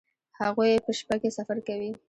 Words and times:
هغوی 0.39 0.71
په 0.85 0.91
شپه 0.99 1.15
کې 1.21 1.29
سفر 1.37 1.57
کوي 1.67 1.91